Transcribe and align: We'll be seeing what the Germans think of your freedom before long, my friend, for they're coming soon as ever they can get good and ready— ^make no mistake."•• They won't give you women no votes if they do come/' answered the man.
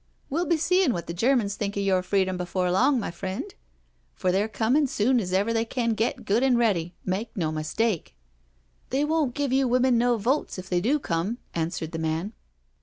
We'll 0.31 0.47
be 0.47 0.57
seeing 0.57 0.93
what 0.93 1.05
the 1.05 1.13
Germans 1.13 1.53
think 1.55 1.77
of 1.77 1.83
your 1.83 2.01
freedom 2.01 2.35
before 2.35 2.71
long, 2.71 2.99
my 2.99 3.11
friend, 3.11 3.53
for 4.15 4.31
they're 4.31 4.47
coming 4.47 4.87
soon 4.87 5.19
as 5.19 5.31
ever 5.31 5.53
they 5.53 5.63
can 5.63 5.93
get 5.93 6.25
good 6.25 6.41
and 6.41 6.57
ready— 6.57 6.95
^make 7.07 7.27
no 7.35 7.51
mistake."•• 7.51 8.15
They 8.89 9.05
won't 9.05 9.35
give 9.35 9.53
you 9.53 9.67
women 9.67 9.99
no 9.99 10.17
votes 10.17 10.57
if 10.57 10.69
they 10.69 10.81
do 10.81 10.97
come/' 10.97 11.37
answered 11.53 11.91
the 11.91 11.99
man. 11.99 12.33